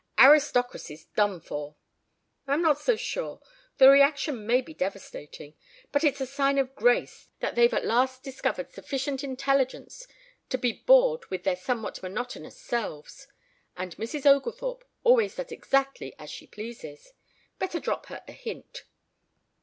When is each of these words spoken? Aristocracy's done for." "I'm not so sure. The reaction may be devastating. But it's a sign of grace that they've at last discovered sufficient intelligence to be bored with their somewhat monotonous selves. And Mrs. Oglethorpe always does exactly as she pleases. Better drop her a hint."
Aristocracy's 0.17 1.05
done 1.15 1.39
for." 1.39 1.75
"I'm 2.47 2.63
not 2.63 2.79
so 2.79 2.95
sure. 2.95 3.39
The 3.77 3.87
reaction 3.87 4.47
may 4.47 4.59
be 4.61 4.73
devastating. 4.73 5.53
But 5.91 6.03
it's 6.03 6.19
a 6.19 6.25
sign 6.25 6.57
of 6.57 6.73
grace 6.73 7.29
that 7.39 7.53
they've 7.53 7.71
at 7.71 7.85
last 7.85 8.23
discovered 8.23 8.71
sufficient 8.71 9.23
intelligence 9.23 10.07
to 10.49 10.57
be 10.57 10.73
bored 10.73 11.27
with 11.29 11.43
their 11.43 11.55
somewhat 11.55 12.01
monotonous 12.01 12.59
selves. 12.59 13.27
And 13.77 13.95
Mrs. 13.97 14.25
Oglethorpe 14.25 14.83
always 15.03 15.35
does 15.35 15.51
exactly 15.51 16.15
as 16.17 16.31
she 16.31 16.47
pleases. 16.47 17.13
Better 17.59 17.79
drop 17.79 18.07
her 18.07 18.23
a 18.27 18.31
hint." 18.31 18.85